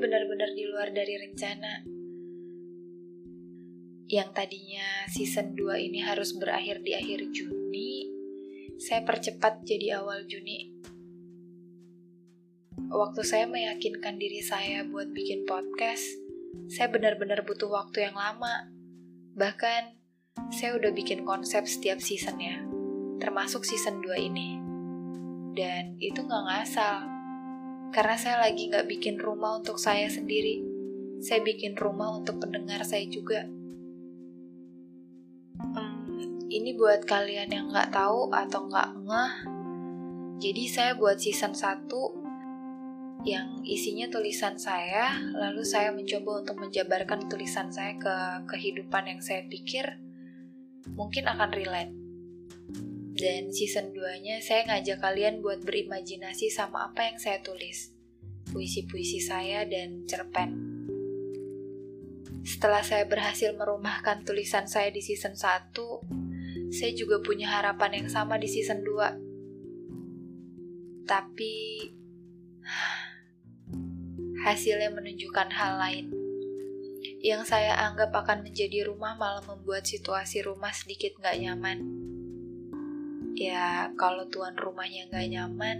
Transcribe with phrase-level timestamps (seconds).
[0.00, 1.84] benar-benar di luar dari rencana.
[4.10, 8.08] Yang tadinya season 2 ini harus berakhir di akhir Juni,
[8.80, 10.72] saya percepat jadi awal Juni.
[12.90, 16.02] Waktu saya meyakinkan diri saya buat bikin podcast,
[16.66, 18.66] saya benar-benar butuh waktu yang lama.
[19.38, 19.94] Bahkan,
[20.50, 22.66] saya udah bikin konsep setiap seasonnya,
[23.22, 24.58] termasuk season 2 ini.
[25.54, 27.19] Dan itu nggak ngasal,
[27.90, 30.62] karena saya lagi nggak bikin rumah untuk saya sendiri.
[31.20, 33.44] Saya bikin rumah untuk pendengar saya juga.
[35.60, 39.34] Hmm, ini buat kalian yang nggak tahu atau nggak ngeh.
[40.40, 41.84] Jadi saya buat season 1
[43.28, 48.16] yang isinya tulisan saya, lalu saya mencoba untuk menjabarkan tulisan saya ke
[48.48, 50.00] kehidupan yang saya pikir
[50.96, 51.99] mungkin akan relate.
[53.20, 57.92] Dan season 2-nya saya ngajak kalian buat berimajinasi sama apa yang saya tulis.
[58.48, 60.80] Puisi-puisi saya dan cerpen.
[62.40, 65.68] Setelah saya berhasil merumahkan tulisan saya di season 1,
[66.72, 71.04] saya juga punya harapan yang sama di season 2.
[71.04, 71.52] Tapi
[74.48, 76.08] hasilnya menunjukkan hal lain.
[77.20, 81.99] Yang saya anggap akan menjadi rumah malah membuat situasi rumah sedikit nggak nyaman.
[83.40, 85.78] Ya, kalau tuan rumahnya nggak nyaman,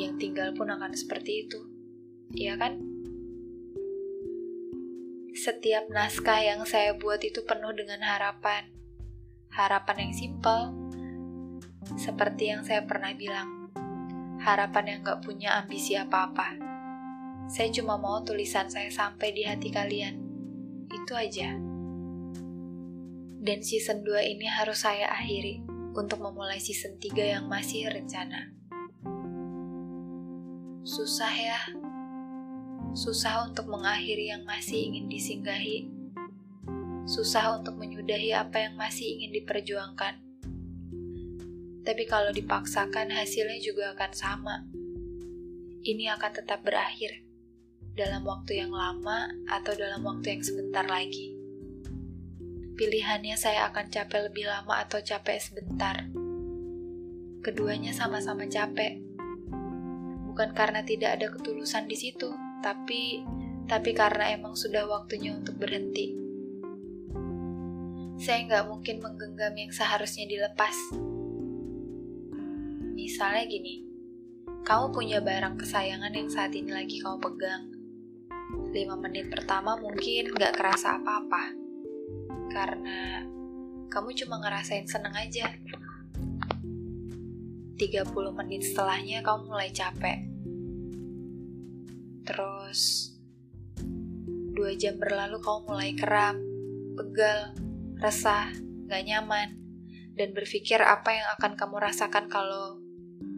[0.00, 1.60] yang tinggal pun akan seperti itu.
[2.32, 2.80] Iya kan?
[5.36, 8.72] Setiap naskah yang saya buat itu penuh dengan harapan.
[9.52, 10.72] Harapan yang simpel.
[12.00, 13.68] Seperti yang saya pernah bilang.
[14.40, 16.70] Harapan yang gak punya ambisi apa-apa
[17.50, 20.22] saya cuma mau tulisan saya sampai di hati kalian.
[20.86, 21.58] Itu aja.
[23.42, 28.54] Dan season 2 ini harus saya akhiri untuk memulai season 3 yang masih rencana.
[30.86, 31.60] Susah ya.
[32.94, 35.86] Susah untuk mengakhiri yang masih ingin disinggahi.
[37.06, 40.14] Susah untuk menyudahi apa yang masih ingin diperjuangkan.
[41.80, 44.56] Tapi kalau dipaksakan hasilnya juga akan sama.
[45.80, 47.24] Ini akan tetap berakhir
[47.96, 51.39] dalam waktu yang lama atau dalam waktu yang sebentar lagi.
[52.80, 56.08] Pilihannya saya akan capek lebih lama atau capek sebentar.
[57.44, 58.96] Keduanya sama-sama capek.
[60.24, 62.32] Bukan karena tidak ada ketulusan di situ,
[62.64, 63.20] tapi
[63.68, 66.16] tapi karena emang sudah waktunya untuk berhenti.
[68.16, 70.72] Saya nggak mungkin menggenggam yang seharusnya dilepas.
[72.96, 73.84] Misalnya gini,
[74.64, 77.76] kamu punya barang kesayangan yang saat ini lagi kamu pegang
[78.72, 81.69] 5 menit pertama mungkin gak kerasa apa-apa.
[82.50, 83.24] Karena
[83.90, 85.50] kamu cuma ngerasain seneng aja.
[87.80, 88.04] 30
[88.36, 90.28] menit setelahnya kamu mulai capek.
[92.28, 93.10] Terus
[94.52, 96.36] 2 jam berlalu kamu mulai keram,
[96.92, 97.56] pegal,
[97.96, 98.52] resah,
[98.84, 99.56] gak nyaman,
[100.20, 102.76] dan berpikir apa yang akan kamu rasakan kalau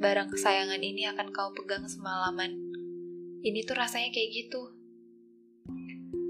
[0.03, 2.59] barang kesayangan ini akan kamu pegang semalaman.
[3.47, 4.82] Ini tuh rasanya kayak gitu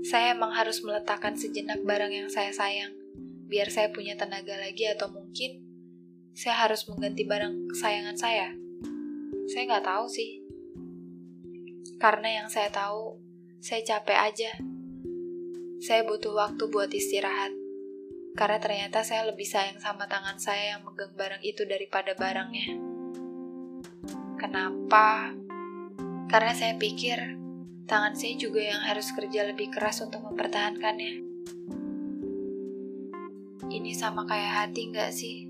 [0.03, 2.91] saya emang harus meletakkan sejenak barang yang saya sayang,
[3.47, 5.63] biar saya punya tenaga lagi atau mungkin
[6.35, 8.49] saya harus mengganti barang kesayangan saya.
[9.47, 10.43] Saya nggak tahu sih.
[12.03, 13.21] Karena yang saya tahu,
[13.63, 14.53] saya capek aja.
[15.79, 17.55] Saya butuh waktu buat istirahat.
[18.35, 22.75] Karena ternyata saya lebih sayang sama tangan saya yang megang barang itu daripada barangnya.
[24.41, 25.31] Kenapa?
[26.33, 27.42] Karena saya pikir
[27.87, 31.15] tangan saya juga yang harus kerja lebih keras untuk mempertahankannya.
[33.73, 35.49] Ini sama kayak hati nggak sih?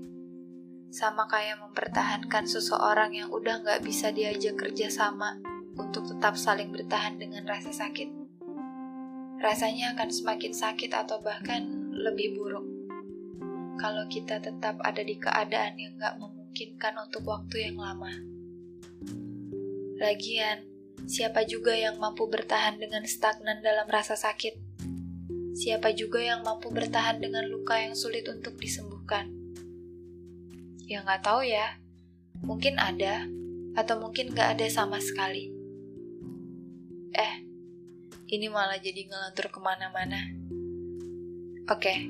[0.93, 5.41] Sama kayak mempertahankan seseorang yang udah nggak bisa diajak kerja sama
[5.73, 8.09] untuk tetap saling bertahan dengan rasa sakit.
[9.41, 12.63] Rasanya akan semakin sakit atau bahkan lebih buruk.
[13.81, 18.13] Kalau kita tetap ada di keadaan yang nggak memungkinkan untuk waktu yang lama.
[19.99, 20.72] Lagian,
[21.03, 24.55] Siapa juga yang mampu bertahan dengan stagnan dalam rasa sakit?
[25.51, 29.27] Siapa juga yang mampu bertahan dengan luka yang sulit untuk disembuhkan?
[30.87, 31.75] Ya nggak tahu ya.
[32.39, 33.27] Mungkin ada,
[33.75, 35.51] atau mungkin nggak ada sama sekali.
[37.19, 37.33] Eh,
[38.31, 40.23] ini malah jadi ngelantur ke mana-mana.
[41.67, 42.07] Oke,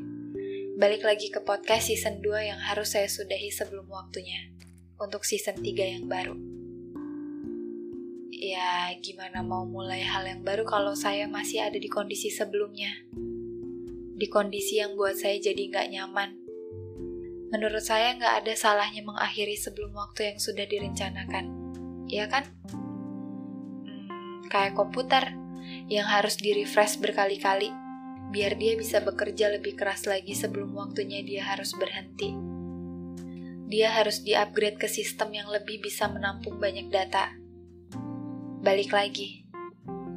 [0.77, 4.53] balik lagi ke podcast season 2 yang harus saya sudahi sebelum waktunya.
[5.01, 6.62] Untuk season 3 yang baru
[8.43, 12.91] ya gimana mau mulai hal yang baru kalau saya masih ada di kondisi sebelumnya.
[14.19, 16.29] Di kondisi yang buat saya jadi nggak nyaman.
[17.55, 21.45] Menurut saya nggak ada salahnya mengakhiri sebelum waktu yang sudah direncanakan.
[22.11, 22.43] Ya kan?
[23.87, 25.31] Hmm, kayak komputer
[25.87, 27.71] yang harus di-refresh berkali-kali
[28.33, 32.33] biar dia bisa bekerja lebih keras lagi sebelum waktunya dia harus berhenti.
[33.71, 37.42] Dia harus di-upgrade ke sistem yang lebih bisa menampung banyak data.
[38.63, 39.44] Balik lagi,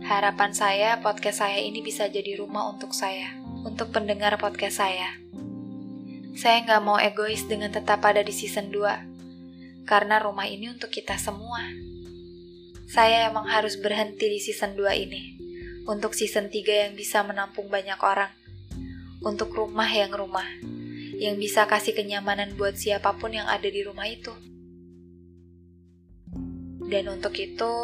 [0.07, 3.35] harapan saya podcast saya ini bisa jadi rumah untuk saya,
[3.67, 5.19] untuk pendengar podcast saya.
[6.39, 11.19] Saya nggak mau egois dengan tetap ada di season 2, karena rumah ini untuk kita
[11.19, 11.59] semua.
[12.87, 15.23] Saya emang harus berhenti di season 2 ini
[15.91, 18.31] untuk season 3 yang bisa menampung banyak orang,
[19.27, 20.47] untuk rumah yang rumah,
[21.19, 24.31] yang bisa kasih kenyamanan buat siapa pun yang ada di rumah itu.
[26.87, 27.75] Dan untuk itu,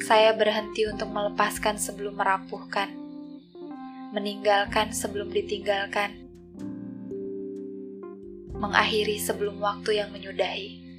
[0.00, 2.88] saya berhenti untuk melepaskan sebelum merapuhkan,
[4.16, 6.16] meninggalkan sebelum ditinggalkan,
[8.56, 10.89] mengakhiri sebelum waktu yang menyudahi.